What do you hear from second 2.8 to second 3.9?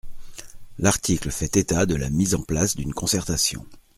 concertation.